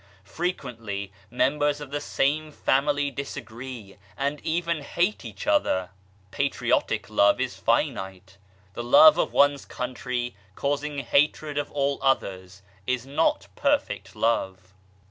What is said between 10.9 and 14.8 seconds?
hatred of all others, is not perfect love